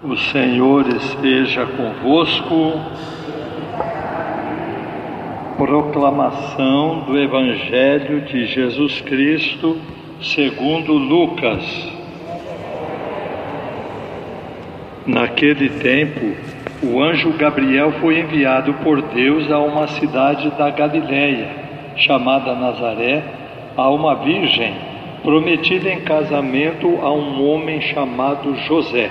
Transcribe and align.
O 0.00 0.16
Senhor 0.16 0.86
esteja 0.90 1.66
convosco. 1.66 2.80
Proclamação 5.56 7.00
do 7.00 7.18
Evangelho 7.18 8.20
de 8.20 8.46
Jesus 8.46 9.00
Cristo, 9.00 9.76
segundo 10.22 10.92
Lucas. 10.92 11.92
Naquele 15.04 15.68
tempo, 15.68 16.36
o 16.80 17.02
anjo 17.02 17.32
Gabriel 17.32 17.90
foi 18.00 18.20
enviado 18.20 18.74
por 18.74 19.02
Deus 19.02 19.50
a 19.50 19.58
uma 19.58 19.88
cidade 19.88 20.48
da 20.50 20.70
Galiléia, 20.70 21.50
chamada 21.96 22.54
Nazaré, 22.54 23.24
a 23.76 23.90
uma 23.90 24.14
virgem 24.14 24.76
prometida 25.24 25.90
em 25.90 26.02
casamento 26.02 27.00
a 27.02 27.12
um 27.12 27.44
homem 27.44 27.80
chamado 27.80 28.54
José 28.58 29.10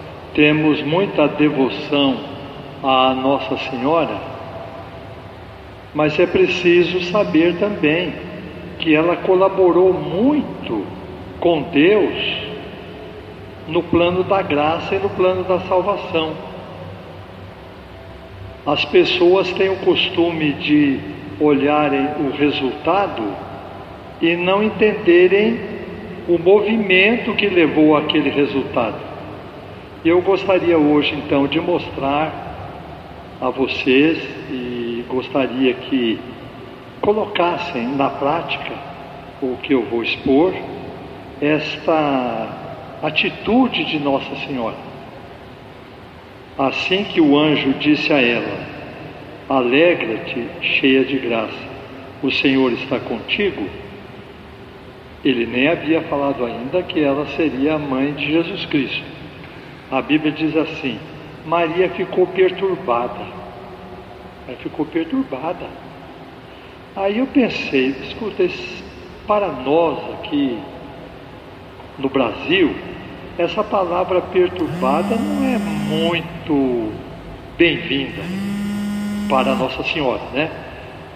temos 0.33 0.81
muita 0.81 1.27
devoção 1.27 2.17
à 2.83 3.13
Nossa 3.13 3.57
Senhora, 3.69 4.17
mas 5.93 6.17
é 6.19 6.25
preciso 6.25 7.01
saber 7.11 7.57
também 7.57 8.13
que 8.79 8.95
ela 8.95 9.17
colaborou 9.17 9.93
muito 9.93 10.85
com 11.39 11.63
Deus 11.63 12.15
no 13.67 13.83
plano 13.83 14.23
da 14.23 14.41
graça 14.41 14.95
e 14.95 14.99
no 14.99 15.09
plano 15.09 15.43
da 15.43 15.59
salvação. 15.61 16.33
As 18.65 18.85
pessoas 18.85 19.51
têm 19.53 19.69
o 19.69 19.77
costume 19.77 20.53
de 20.53 20.99
olharem 21.39 22.07
o 22.19 22.31
resultado 22.31 23.23
e 24.21 24.35
não 24.35 24.63
entenderem 24.63 25.59
o 26.27 26.37
movimento 26.37 27.33
que 27.33 27.47
levou 27.47 27.97
àquele 27.97 28.29
resultado. 28.29 29.10
Eu 30.03 30.19
gostaria 30.19 30.79
hoje 30.79 31.13
então 31.13 31.45
de 31.45 31.59
mostrar 31.59 32.33
a 33.39 33.51
vocês 33.51 34.17
e 34.49 35.05
gostaria 35.07 35.75
que 35.75 36.19
colocassem 37.01 37.87
na 37.89 38.09
prática 38.09 38.73
o 39.43 39.57
que 39.57 39.75
eu 39.75 39.83
vou 39.83 40.01
expor, 40.01 40.55
esta 41.39 42.97
atitude 43.03 43.85
de 43.85 43.99
Nossa 43.99 44.35
Senhora. 44.47 44.77
Assim 46.57 47.03
que 47.03 47.21
o 47.21 47.37
anjo 47.37 47.71
disse 47.73 48.11
a 48.11 48.19
ela: 48.19 48.57
Alegra-te, 49.47 50.47
cheia 50.63 51.05
de 51.05 51.19
graça, 51.19 51.69
o 52.23 52.31
Senhor 52.31 52.73
está 52.73 52.99
contigo. 52.99 53.67
Ele 55.23 55.45
nem 55.45 55.67
havia 55.67 56.01
falado 56.01 56.43
ainda 56.43 56.81
que 56.81 56.99
ela 56.99 57.27
seria 57.35 57.75
a 57.75 57.79
mãe 57.79 58.13
de 58.13 58.31
Jesus 58.31 58.65
Cristo. 58.65 59.20
A 59.91 60.01
Bíblia 60.01 60.31
diz 60.31 60.55
assim: 60.55 60.97
Maria 61.45 61.89
ficou 61.89 62.25
perturbada. 62.27 63.19
Ela 64.47 64.57
ficou 64.57 64.85
perturbada. 64.85 65.65
Aí 66.95 67.19
eu 67.19 67.27
pensei, 67.27 67.89
escuta, 68.07 68.47
para 69.27 69.47
nós 69.47 69.97
aqui 70.15 70.57
no 71.97 72.09
Brasil, 72.09 72.73
essa 73.37 73.63
palavra 73.63 74.21
perturbada 74.21 75.15
não 75.15 75.45
é 75.45 75.57
muito 75.57 76.91
bem-vinda 77.57 78.23
para 79.29 79.55
Nossa 79.55 79.83
Senhora, 79.83 80.21
né? 80.33 80.49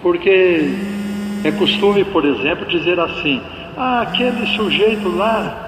Porque 0.02 0.70
é 1.44 1.50
costume, 1.52 2.04
por 2.04 2.24
exemplo, 2.26 2.66
dizer 2.66 3.00
assim: 3.00 3.40
ah, 3.76 4.02
aquele 4.02 4.46
sujeito 4.48 5.08
lá 5.08 5.65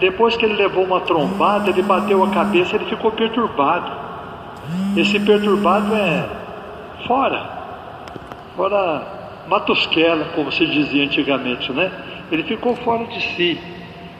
depois 0.00 0.36
que 0.36 0.44
ele 0.44 0.54
levou 0.54 0.84
uma 0.84 1.00
trombada, 1.00 1.70
ele 1.70 1.82
bateu 1.82 2.22
a 2.22 2.30
cabeça, 2.30 2.76
ele 2.76 2.84
ficou 2.84 3.10
perturbado. 3.10 3.90
Esse 4.96 5.18
perturbado 5.18 5.94
é 5.94 6.28
fora, 7.06 7.50
fora 8.54 9.18
matusquela, 9.48 10.26
como 10.34 10.52
se 10.52 10.66
dizia 10.66 11.04
antigamente, 11.04 11.72
né? 11.72 11.90
Ele 12.30 12.42
ficou 12.44 12.76
fora 12.76 13.04
de 13.06 13.20
si. 13.34 13.58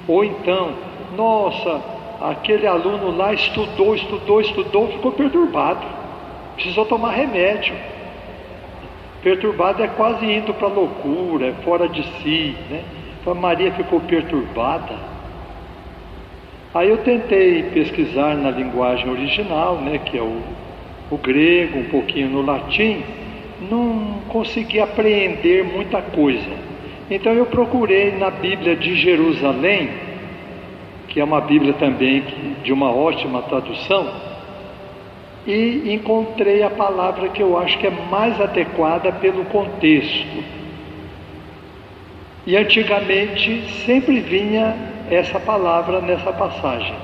Ou 0.08 0.24
então, 0.24 0.72
nossa, 1.16 1.80
aquele 2.20 2.66
aluno 2.66 3.16
lá 3.16 3.32
estudou, 3.32 3.94
estudou, 3.94 4.40
estudou, 4.40 4.88
ficou 4.88 5.12
perturbado. 5.12 5.86
Precisou 6.54 6.86
tomar 6.86 7.12
remédio. 7.12 7.74
Perturbado 9.22 9.82
é 9.82 9.88
quase 9.88 10.24
indo 10.24 10.54
para 10.54 10.68
loucura, 10.68 11.48
é 11.48 11.52
fora 11.62 11.88
de 11.88 12.02
si, 12.22 12.56
né? 12.70 12.82
Então 13.20 13.34
Maria 13.34 13.70
ficou 13.72 14.00
perturbada. 14.00 15.17
Aí 16.74 16.90
eu 16.90 16.98
tentei 16.98 17.62
pesquisar 17.74 18.36
na 18.36 18.50
linguagem 18.50 19.08
original, 19.08 19.80
né, 19.80 19.98
que 19.98 20.18
é 20.18 20.22
o, 20.22 20.42
o 21.10 21.16
grego, 21.16 21.78
um 21.78 21.84
pouquinho 21.84 22.28
no 22.28 22.42
latim, 22.42 23.02
não 23.70 24.20
consegui 24.28 24.78
apreender 24.78 25.64
muita 25.64 26.02
coisa. 26.02 26.50
Então 27.10 27.32
eu 27.32 27.46
procurei 27.46 28.12
na 28.12 28.30
Bíblia 28.30 28.76
de 28.76 28.94
Jerusalém, 28.96 29.88
que 31.08 31.18
é 31.18 31.24
uma 31.24 31.40
Bíblia 31.40 31.72
também 31.72 32.22
de 32.62 32.70
uma 32.70 32.92
ótima 32.92 33.40
tradução, 33.42 34.06
e 35.46 35.94
encontrei 35.94 36.62
a 36.62 36.68
palavra 36.68 37.30
que 37.30 37.42
eu 37.42 37.58
acho 37.58 37.78
que 37.78 37.86
é 37.86 37.90
mais 38.10 38.38
adequada 38.38 39.10
pelo 39.12 39.46
contexto. 39.46 40.57
E 42.48 42.56
antigamente 42.56 43.62
sempre 43.84 44.20
vinha 44.20 44.74
essa 45.10 45.38
palavra 45.38 46.00
nessa 46.00 46.32
passagem. 46.32 46.94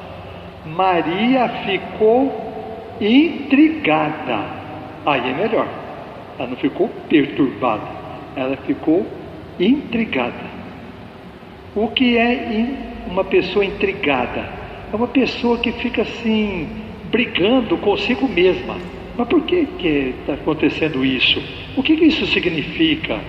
Maria 0.64 1.46
ficou 1.66 2.32
intrigada. 2.98 4.38
Aí 5.04 5.20
é 5.20 5.34
melhor. 5.34 5.68
Ela 6.38 6.48
não 6.48 6.56
ficou 6.56 6.88
perturbada, 7.10 7.86
ela 8.34 8.56
ficou 8.56 9.06
intrigada. 9.60 10.46
O 11.76 11.88
que 11.88 12.16
é 12.16 12.66
uma 13.06 13.22
pessoa 13.22 13.66
intrigada? 13.66 14.48
É 14.90 14.96
uma 14.96 15.08
pessoa 15.08 15.58
que 15.58 15.72
fica 15.72 16.00
assim, 16.00 16.66
brigando 17.10 17.76
consigo 17.76 18.26
mesma. 18.26 18.78
Mas 19.14 19.28
por 19.28 19.42
que 19.42 19.68
está 20.20 20.32
acontecendo 20.32 21.04
isso? 21.04 21.38
O 21.76 21.82
que, 21.82 21.98
que 21.98 22.06
isso 22.06 22.24
significa? 22.28 23.20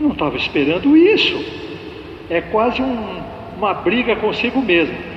Não 0.00 0.12
estava 0.12 0.36
esperando 0.36 0.96
isso. 0.96 1.44
É 2.30 2.40
quase 2.40 2.82
um, 2.82 3.22
uma 3.56 3.74
briga 3.74 4.16
consigo 4.16 4.62
mesmo 4.62 5.10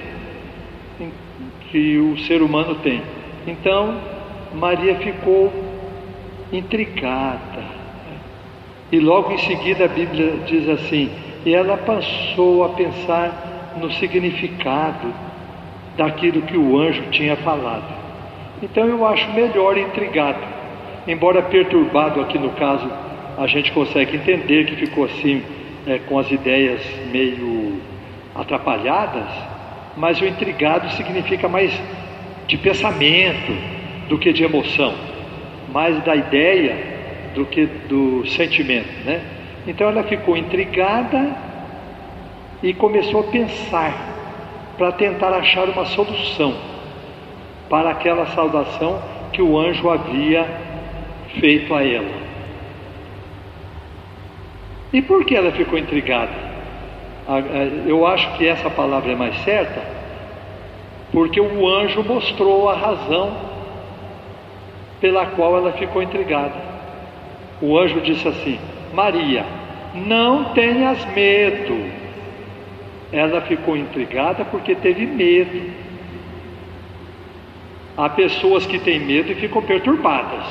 que 1.73 1.97
o 1.97 2.15
ser 2.19 2.43
humano 2.43 2.75
tem. 2.75 3.01
Então, 3.47 3.97
Maria 4.53 4.95
ficou 4.95 5.51
intrigada. 6.51 7.63
E 8.91 8.99
logo 8.99 9.31
em 9.31 9.39
seguida 9.39 9.85
a 9.85 9.87
Bíblia 9.87 10.35
diz 10.45 10.69
assim: 10.69 11.09
e 11.43 11.53
ela 11.53 11.75
passou 11.77 12.63
a 12.63 12.69
pensar 12.69 13.73
no 13.81 13.91
significado 13.93 15.11
daquilo 15.97 16.43
que 16.43 16.55
o 16.55 16.79
anjo 16.79 17.03
tinha 17.09 17.35
falado. 17.37 17.91
Então 18.61 18.85
eu 18.85 19.05
acho 19.05 19.31
melhor 19.33 19.75
intrigado, 19.77 20.39
embora 21.07 21.41
perturbado 21.41 22.21
aqui 22.21 22.37
no 22.37 22.51
caso, 22.51 22.87
a 23.37 23.47
gente 23.47 23.71
consegue 23.71 24.17
entender 24.17 24.65
que 24.65 24.75
ficou 24.75 25.05
assim, 25.05 25.41
é, 25.87 25.99
com 25.99 26.19
as 26.19 26.31
ideias 26.31 26.81
meio 27.11 27.81
atrapalhadas, 28.35 29.27
mas 29.95 30.19
o 30.21 30.25
intrigado 30.25 30.89
significa 30.91 31.47
mais 31.47 31.71
de 32.47 32.57
pensamento 32.57 33.53
do 34.07 34.17
que 34.17 34.33
de 34.33 34.43
emoção, 34.43 34.93
mais 35.71 36.03
da 36.03 36.15
ideia 36.15 36.77
do 37.33 37.45
que 37.45 37.65
do 37.65 38.25
sentimento, 38.27 39.05
né? 39.05 39.21
Então 39.67 39.87
ela 39.87 40.03
ficou 40.03 40.35
intrigada 40.35 41.35
e 42.61 42.73
começou 42.73 43.21
a 43.21 43.23
pensar 43.23 44.13
para 44.77 44.91
tentar 44.91 45.29
achar 45.29 45.69
uma 45.69 45.85
solução 45.85 46.55
para 47.69 47.91
aquela 47.91 48.25
saudação 48.27 49.01
que 49.31 49.41
o 49.41 49.57
anjo 49.57 49.89
havia 49.89 50.45
feito 51.39 51.73
a 51.73 51.83
ela. 51.83 52.22
E 54.93 55.01
por 55.01 55.25
que 55.25 55.35
ela 55.35 55.51
ficou 55.51 55.77
intrigada? 55.79 56.53
Eu 57.87 58.05
acho 58.05 58.37
que 58.37 58.47
essa 58.47 58.69
palavra 58.69 59.11
é 59.11 59.15
mais 59.15 59.35
certa, 59.43 59.81
porque 61.11 61.41
o 61.41 61.67
anjo 61.67 62.03
mostrou 62.03 62.69
a 62.69 62.75
razão 62.75 63.35
pela 65.01 65.25
qual 65.25 65.57
ela 65.57 65.71
ficou 65.73 66.03
intrigada. 66.03 66.53
O 67.59 67.77
anjo 67.77 68.01
disse 68.01 68.27
assim: 68.27 68.59
Maria, 68.93 69.43
não 69.95 70.53
tenhas 70.53 71.03
medo. 71.13 71.91
Ela 73.11 73.41
ficou 73.41 73.75
intrigada 73.75 74.45
porque 74.45 74.75
teve 74.75 75.05
medo. 75.07 75.71
Há 77.97 78.09
pessoas 78.09 78.65
que 78.65 78.79
têm 78.79 78.99
medo 78.99 79.31
e 79.31 79.35
ficam 79.35 79.61
perturbadas. 79.61 80.45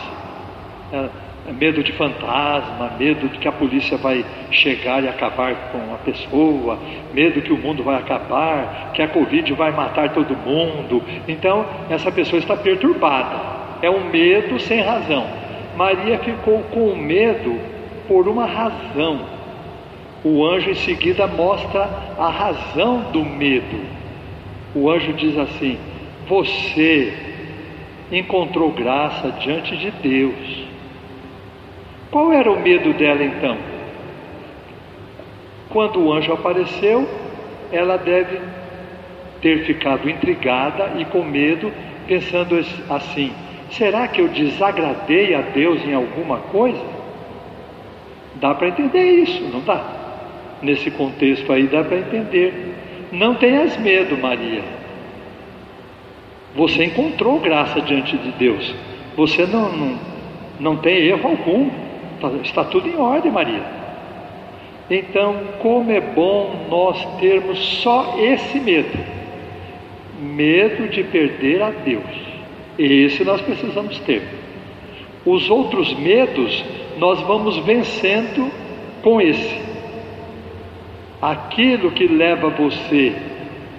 É 0.92 1.21
medo 1.50 1.82
de 1.82 1.92
fantasma, 1.92 2.92
medo 2.98 3.28
de 3.28 3.38
que 3.38 3.48
a 3.48 3.52
polícia 3.52 3.96
vai 3.96 4.24
chegar 4.50 5.02
e 5.02 5.08
acabar 5.08 5.72
com 5.72 5.92
a 5.92 5.98
pessoa, 5.98 6.78
medo 7.12 7.42
que 7.42 7.52
o 7.52 7.58
mundo 7.58 7.82
vai 7.82 7.96
acabar, 7.96 8.92
que 8.94 9.02
a 9.02 9.08
Covid 9.08 9.52
vai 9.54 9.72
matar 9.72 10.12
todo 10.12 10.36
mundo. 10.36 11.02
Então, 11.26 11.66
essa 11.90 12.12
pessoa 12.12 12.38
está 12.38 12.56
perturbada. 12.56 13.40
É 13.82 13.90
um 13.90 14.08
medo 14.08 14.60
sem 14.60 14.80
razão. 14.80 15.26
Maria 15.76 16.18
ficou 16.18 16.60
com 16.70 16.94
medo 16.94 17.58
por 18.06 18.28
uma 18.28 18.46
razão. 18.46 19.20
O 20.24 20.46
anjo 20.46 20.70
em 20.70 20.74
seguida 20.74 21.26
mostra 21.26 21.88
a 22.16 22.28
razão 22.28 23.10
do 23.10 23.24
medo. 23.24 23.80
O 24.74 24.88
anjo 24.88 25.12
diz 25.14 25.36
assim: 25.36 25.76
Você 26.28 27.12
encontrou 28.12 28.70
graça 28.70 29.32
diante 29.40 29.76
de 29.76 29.90
Deus. 29.90 30.71
Qual 32.12 32.30
era 32.30 32.52
o 32.52 32.60
medo 32.60 32.92
dela 32.92 33.24
então? 33.24 33.56
Quando 35.70 35.98
o 35.98 36.12
anjo 36.12 36.30
apareceu, 36.30 37.08
ela 37.72 37.96
deve 37.96 38.38
ter 39.40 39.64
ficado 39.64 40.08
intrigada 40.08 40.92
e 40.98 41.06
com 41.06 41.24
medo, 41.24 41.72
pensando 42.06 42.62
assim: 42.90 43.32
será 43.70 44.06
que 44.06 44.20
eu 44.20 44.28
desagradei 44.28 45.34
a 45.34 45.40
Deus 45.40 45.82
em 45.86 45.94
alguma 45.94 46.36
coisa? 46.36 46.84
Dá 48.34 48.54
para 48.54 48.68
entender 48.68 49.22
isso, 49.22 49.42
não 49.44 49.60
dá? 49.60 49.82
Nesse 50.60 50.90
contexto 50.90 51.50
aí 51.50 51.66
dá 51.66 51.82
para 51.82 51.96
entender. 51.96 52.74
Não 53.10 53.34
tenhas 53.36 53.76
medo, 53.78 54.18
Maria. 54.18 54.62
Você 56.54 56.84
encontrou 56.84 57.40
graça 57.40 57.80
diante 57.80 58.18
de 58.18 58.32
Deus. 58.32 58.74
Você 59.16 59.46
não, 59.46 59.72
não, 59.72 59.98
não 60.60 60.76
tem 60.76 61.06
erro 61.06 61.30
algum. 61.30 61.70
Está, 62.22 62.28
está 62.42 62.64
tudo 62.64 62.88
em 62.88 62.96
ordem, 62.96 63.32
Maria. 63.32 63.62
Então, 64.90 65.36
como 65.60 65.90
é 65.90 66.00
bom 66.00 66.66
nós 66.68 67.04
termos 67.20 67.58
só 67.82 68.16
esse 68.18 68.60
medo 68.60 69.22
medo 70.22 70.88
de 70.88 71.02
perder 71.02 71.60
a 71.62 71.70
Deus. 71.70 72.04
Esse 72.78 73.24
nós 73.24 73.40
precisamos 73.42 73.98
ter. 74.00 74.22
Os 75.26 75.50
outros 75.50 75.92
medos 75.98 76.64
nós 76.98 77.20
vamos 77.22 77.58
vencendo 77.58 78.50
com 79.02 79.20
esse. 79.20 79.60
Aquilo 81.20 81.90
que 81.90 82.06
leva 82.06 82.48
você 82.50 83.12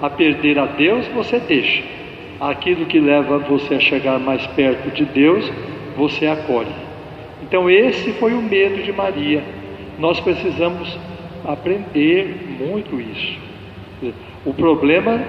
a 0.01 0.09
perder 0.09 0.59
a 0.59 0.65
Deus, 0.65 1.07
você 1.07 1.39
deixa. 1.39 1.83
Aquilo 2.39 2.85
que 2.85 2.99
leva 2.99 3.37
você 3.39 3.75
a 3.75 3.79
chegar 3.79 4.19
mais 4.19 4.45
perto 4.47 4.91
de 4.91 5.05
Deus, 5.05 5.49
você 5.95 6.27
acolhe. 6.27 6.82
Então, 7.53 7.69
esse 7.69 8.13
foi 8.13 8.33
o 8.33 8.41
medo 8.41 8.81
de 8.81 8.91
Maria. 8.91 9.44
Nós 10.00 10.19
precisamos 10.19 10.97
aprender 11.45 12.57
muito 12.59 13.00
isso. 13.00 13.38
O 14.44 14.55
problema 14.55 15.21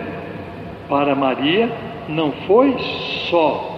para 0.89 1.15
Maria 1.15 1.71
não 2.09 2.33
foi 2.47 2.75
só 3.29 3.71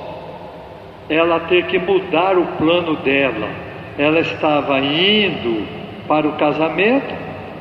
ela 1.09 1.41
ter 1.41 1.67
que 1.67 1.77
mudar 1.77 2.39
o 2.39 2.47
plano 2.59 2.95
dela 2.97 3.67
ela 3.99 4.21
estava 4.21 4.79
indo 4.79 5.67
para 6.07 6.29
o 6.29 6.33
casamento 6.33 7.15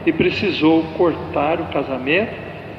e 0.06 0.12
precisou 0.12 0.84
cortar 0.98 1.60
o 1.62 1.66
casamento 1.66 2.34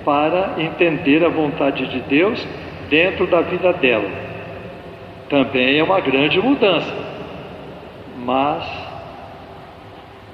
para 0.04 0.54
entender 0.58 1.24
a 1.24 1.28
vontade 1.28 1.86
de 1.86 2.00
Deus 2.00 2.46
dentro 2.88 3.26
da 3.26 3.40
vida 3.40 3.72
dela. 3.72 4.08
Também 5.28 5.78
é 5.78 5.82
uma 5.82 6.00
grande 6.00 6.38
mudança, 6.40 6.92
mas 8.26 8.68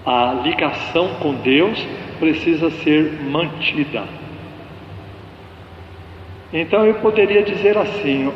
a 0.06 0.40
ligação 0.42 1.14
com 1.20 1.34
Deus 1.34 1.78
precisa 2.18 2.70
ser 2.70 3.20
mantida. 3.22 4.04
Então 6.50 6.86
eu 6.86 6.94
poderia 6.94 7.42
dizer 7.42 7.76
assim, 7.76 8.32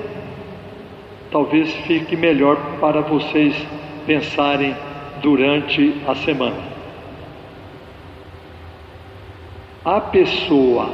talvez 1.31 1.73
fique 1.87 2.15
melhor 2.15 2.57
para 2.79 3.01
vocês 3.01 3.57
pensarem 4.07 4.77
durante 5.23 6.03
a 6.07 6.15
semana. 6.17 6.77
A 9.83 10.01
pessoa 10.03 10.91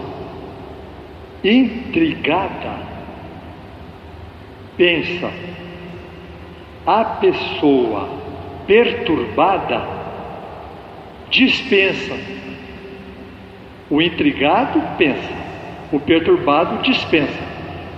intrigada 1.42 2.78
pensa, 4.76 5.30
a 6.86 7.04
pessoa 7.04 8.21
perturbada 8.66 9.82
dispensa. 11.30 12.14
O 13.90 14.00
intrigado 14.00 14.80
pensa, 14.96 15.32
o 15.90 15.98
perturbado 16.00 16.82
dispensa. 16.82 17.52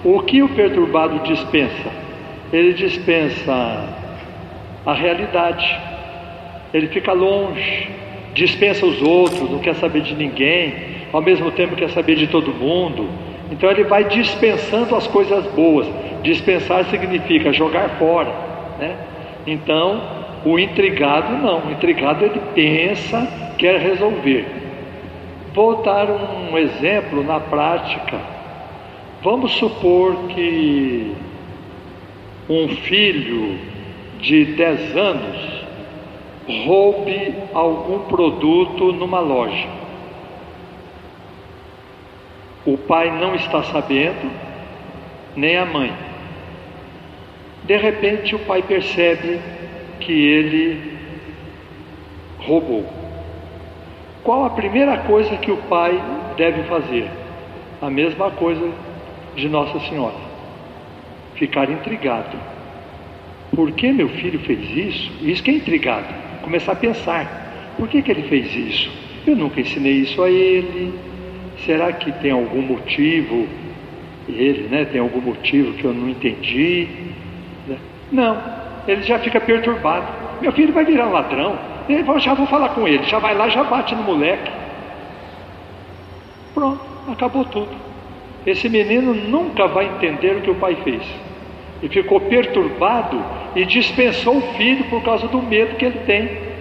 O 0.05 0.21
que 0.21 0.43
o 0.43 0.49
perturbado 0.49 1.21
dispensa? 1.21 1.91
Ele 2.53 2.73
dispensa 2.75 3.89
a 4.85 4.93
realidade. 4.93 5.79
Ele 6.73 6.89
fica 6.89 7.13
longe, 7.13 7.89
dispensa 8.35 8.85
os 8.85 9.01
outros, 9.01 9.51
não 9.51 9.61
quer 9.61 9.75
saber 9.77 10.03
de 10.03 10.15
ninguém, 10.15 10.75
ao 11.13 11.23
mesmo 11.23 11.51
tempo 11.53 11.77
quer 11.77 11.91
saber 11.91 12.17
de 12.17 12.27
todo 12.27 12.53
mundo. 12.53 13.09
Então 13.51 13.71
ele 13.71 13.85
vai 13.85 14.05
dispensando 14.05 14.95
as 14.97 15.07
coisas 15.07 15.47
boas. 15.53 15.87
Dispensar 16.23 16.85
significa 16.87 17.53
jogar 17.53 17.91
fora, 17.91 18.33
né? 18.79 18.97
Então, 19.47 20.24
o 20.45 20.59
intrigado 20.59 21.39
não, 21.39 21.67
o 21.67 21.73
intrigado 21.73 22.25
ele 22.25 22.41
pensa, 22.55 23.27
quer 23.57 23.81
resolver. 23.81 24.47
Vou 25.55 25.83
dar 25.83 26.11
um 26.11 26.59
exemplo 26.59 27.25
na 27.25 27.41
prática. 27.41 28.21
Vamos 29.23 29.53
supor 29.53 30.27
que 30.29 31.15
um 32.49 32.69
filho 32.69 33.59
de 34.21 34.45
10 34.45 34.97
anos 34.97 35.65
roube 36.67 37.35
algum 37.55 38.01
produto 38.01 38.93
numa 38.93 39.21
loja. 39.21 39.69
O 42.67 42.77
pai 42.77 43.11
não 43.19 43.35
está 43.35 43.63
sabendo, 43.63 44.31
nem 45.35 45.57
a 45.57 45.65
mãe. 45.65 45.93
De 47.63 47.77
repente, 47.77 48.35
o 48.35 48.39
pai 48.41 48.63
percebe 48.63 49.41
que 50.05 50.13
ele 50.13 50.93
roubou. 52.39 52.85
Qual 54.23 54.45
a 54.45 54.51
primeira 54.51 54.99
coisa 54.99 55.37
que 55.37 55.51
o 55.51 55.57
pai 55.57 56.01
deve 56.37 56.63
fazer? 56.65 57.09
A 57.81 57.91
mesma 57.91 58.31
coisa 58.31 58.71
de 59.37 59.49
Nossa 59.49 59.79
Senhora: 59.81 60.17
ficar 61.35 61.71
intrigado. 61.71 62.37
Por 63.55 63.71
que 63.73 63.93
meu 63.93 64.09
filho 64.09 64.39
fez 64.41 64.71
isso? 64.77 65.13
Isso 65.23 65.43
que 65.43 65.51
é 65.51 65.55
intrigado. 65.55 66.07
Começar 66.43 66.73
a 66.73 66.77
pensar: 66.77 67.75
por 67.77 67.89
que, 67.89 68.03
que 68.03 68.11
ele 68.11 68.23
fez 68.23 68.55
isso? 68.55 68.91
Eu 69.27 69.37
nunca 69.37 69.61
ensinei 69.61 69.93
isso 69.93 70.23
a 70.23 70.31
ele. 70.31 70.93
Será 71.65 71.93
que 71.93 72.13
tem 72.13 72.31
algum 72.31 72.63
motivo? 72.63 73.47
Ele, 74.29 74.69
né? 74.69 74.85
Tem 74.87 75.01
algum 75.01 75.21
motivo 75.21 75.75
que 75.75 75.85
eu 75.85 75.93
não 75.93 76.09
entendi? 76.09 76.89
Não, 78.11 78.37
ele 78.87 79.03
já 79.03 79.19
fica 79.19 79.41
perturbado. 79.41 80.07
Meu 80.41 80.53
filho 80.53 80.73
vai 80.73 80.85
virar 80.85 81.07
ladrão. 81.07 81.59
Eu 81.89 82.19
já 82.19 82.35
vou 82.35 82.47
falar 82.47 82.71
com 82.71 82.87
ele. 82.87 83.05
Já 83.05 83.19
vai 83.19 83.35
lá, 83.35 83.49
já 83.49 83.65
bate 83.65 83.95
no 83.95 84.03
moleque. 84.03 84.51
Pronto, 86.55 86.81
acabou 87.11 87.45
tudo. 87.45 87.75
Esse 88.47 88.69
menino 88.69 89.15
nunca 89.15 89.67
vai 89.67 89.87
entender 89.87 90.37
o 90.37 90.41
que 90.43 90.51
o 90.51 90.55
pai 90.55 90.77
fez. 90.85 91.03
E 91.83 91.89
ficou 91.89 92.21
perturbado 92.21 93.23
e 93.55 93.65
dispensou 93.65 94.39
o 94.39 94.55
filho 94.55 94.85
por 94.85 95.03
causa 95.03 95.27
do 95.29 95.43
medo 95.43 95.77
que 95.77 95.85
ele 95.85 95.99
tem 96.07 96.55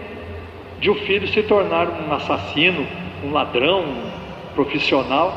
de 0.83 0.89
o 0.89 0.95
filho 0.95 1.25
se 1.29 1.41
tornar 1.43 1.87
um 1.87 2.13
assassino, 2.13 2.85
um 3.23 3.31
ladrão, 3.31 3.83
um 3.83 4.53
profissional. 4.53 5.33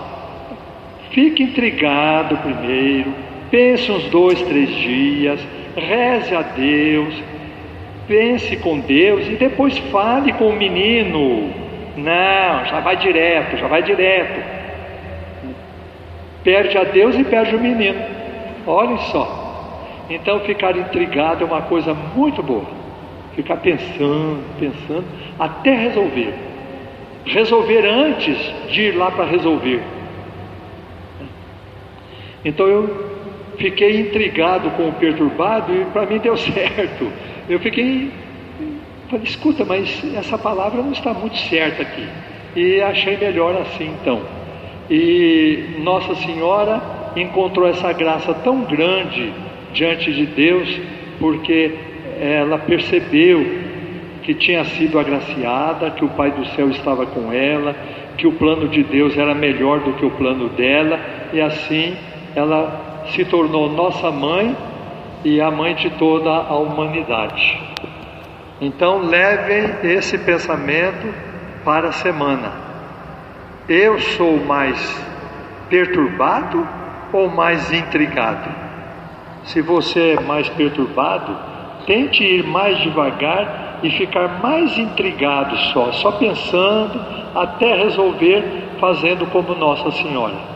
Fique 1.12 1.40
intrigado 1.40 2.36
primeiro, 2.38 3.14
pense 3.48 3.92
uns 3.92 4.02
dois, 4.10 4.42
três 4.42 4.68
dias, 4.74 5.40
reze 5.76 6.34
a 6.34 6.42
Deus, 6.42 7.14
pense 8.08 8.56
com 8.56 8.78
Deus 8.80 9.26
e 9.26 9.36
depois 9.36 9.76
fale 9.90 10.32
com 10.32 10.48
o 10.48 10.56
menino. 10.56 11.50
Não, 11.96 12.64
já 12.64 12.80
vai 12.80 12.96
direto, 12.96 13.56
já 13.56 13.68
vai 13.68 13.82
direto. 13.82 14.56
Perde 16.42 16.78
a 16.78 16.84
Deus 16.84 17.16
e 17.16 17.24
perde 17.24 17.54
o 17.54 17.60
menino. 17.60 18.00
Olhem 18.66 18.98
só. 19.10 20.04
Então 20.08 20.40
ficar 20.40 20.76
intrigado 20.76 21.42
é 21.42 21.46
uma 21.46 21.62
coisa 21.62 21.92
muito 21.92 22.42
boa. 22.42 22.64
Ficar 23.34 23.56
pensando, 23.56 24.42
pensando, 24.58 25.04
até 25.38 25.74
resolver. 25.74 26.32
Resolver 27.24 27.84
antes 27.84 28.38
de 28.70 28.82
ir 28.82 28.92
lá 28.92 29.10
para 29.10 29.24
resolver. 29.24 29.82
Então 32.44 32.66
eu 32.68 33.15
fiquei 33.58 34.00
intrigado 34.00 34.70
com 34.70 34.88
o 34.88 34.92
perturbado 34.92 35.74
e 35.74 35.84
para 35.86 36.06
mim 36.06 36.18
deu 36.18 36.36
certo. 36.38 37.10
Eu 37.48 37.58
fiquei, 37.60 38.10
falei, 39.08 39.24
escuta, 39.24 39.64
mas 39.64 40.02
essa 40.14 40.36
palavra 40.36 40.82
não 40.82 40.92
está 40.92 41.12
muito 41.12 41.36
certa 41.36 41.82
aqui. 41.82 42.06
E 42.54 42.80
achei 42.80 43.16
melhor 43.16 43.54
assim 43.62 43.94
então. 44.00 44.22
E 44.90 45.80
Nossa 45.80 46.14
Senhora 46.16 46.80
encontrou 47.16 47.68
essa 47.68 47.92
graça 47.92 48.32
tão 48.34 48.62
grande 48.62 49.32
diante 49.72 50.12
de 50.12 50.26
Deus, 50.26 50.80
porque 51.18 51.74
ela 52.20 52.58
percebeu 52.58 53.64
que 54.22 54.34
tinha 54.34 54.64
sido 54.64 54.98
agraciada, 54.98 55.90
que 55.90 56.04
o 56.04 56.08
Pai 56.08 56.30
do 56.30 56.44
céu 56.56 56.68
estava 56.70 57.06
com 57.06 57.32
ela, 57.32 57.76
que 58.16 58.26
o 58.26 58.32
plano 58.32 58.68
de 58.68 58.82
Deus 58.82 59.16
era 59.16 59.34
melhor 59.34 59.80
do 59.80 59.92
que 59.92 60.04
o 60.04 60.10
plano 60.10 60.48
dela, 60.48 60.98
e 61.32 61.40
assim 61.40 61.94
ela 62.34 62.95
se 63.10 63.24
tornou 63.24 63.68
nossa 63.68 64.10
mãe 64.10 64.56
e 65.24 65.40
a 65.40 65.50
mãe 65.50 65.74
de 65.74 65.90
toda 65.90 66.30
a 66.30 66.56
humanidade. 66.56 67.60
Então 68.60 69.00
levem 69.00 69.70
esse 69.82 70.16
pensamento 70.18 71.12
para 71.64 71.88
a 71.88 71.92
semana. 71.92 72.52
Eu 73.68 73.98
sou 73.98 74.38
mais 74.44 75.04
perturbado 75.68 76.66
ou 77.12 77.28
mais 77.28 77.72
intrigado? 77.72 78.48
Se 79.44 79.60
você 79.60 80.16
é 80.18 80.20
mais 80.20 80.48
perturbado, 80.50 81.36
tente 81.86 82.22
ir 82.22 82.44
mais 82.44 82.78
devagar 82.78 83.80
e 83.82 83.90
ficar 83.90 84.40
mais 84.42 84.76
intrigado 84.78 85.56
só, 85.72 85.92
só 85.92 86.12
pensando 86.12 87.00
até 87.34 87.74
resolver 87.76 88.44
fazendo 88.80 89.26
como 89.26 89.54
Nossa 89.54 89.90
Senhora. 89.92 90.55